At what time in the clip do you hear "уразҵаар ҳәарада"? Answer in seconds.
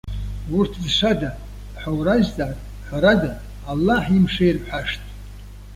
1.97-3.31